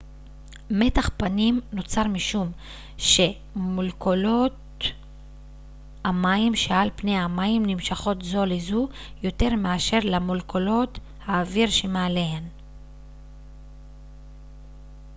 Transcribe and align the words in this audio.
מתח 0.69 1.09
פנים 1.17 1.61
נוצר 1.73 2.03
משום 2.03 2.51
שמולקולות 2.97 4.53
המים 6.05 6.55
שעל 6.55 6.89
פני 6.95 7.15
המים 7.17 7.63
נמשכות 7.65 8.21
זו 8.21 8.45
לזו 8.45 8.87
יותר 9.23 9.55
מאשר 9.55 9.99
למולקולות 10.03 10.99
האוויר 11.25 11.69
שמעליהן 11.69 12.43